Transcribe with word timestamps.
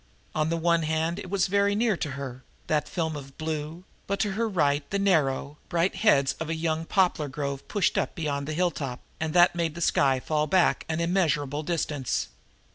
On 0.33 0.49
the 0.49 0.57
one 0.57 0.81
hand 0.81 1.19
it 1.19 1.29
was 1.29 1.45
very 1.45 1.75
near 1.75 1.95
to 1.95 2.11
her, 2.17 2.43
that 2.65 2.89
film 2.89 3.15
of 3.15 3.37
blue, 3.37 3.83
but 4.07 4.19
to 4.21 4.31
her 4.31 4.49
right 4.49 4.83
the 4.89 4.97
narrow, 4.97 5.59
bright 5.69 5.97
heads 5.97 6.33
of 6.39 6.49
a 6.49 6.55
young 6.55 6.85
poplar 6.85 7.27
grove 7.27 7.67
pushed 7.67 7.99
up 7.99 8.15
beyond 8.15 8.47
the 8.47 8.53
hilltop, 8.55 9.01
and 9.19 9.35
that 9.35 9.53
made 9.53 9.75
the 9.75 9.79
sky 9.79 10.19
fall 10.19 10.47
back 10.47 10.85
an 10.89 11.01
immeasurable 11.01 11.61
distance. 11.61 12.29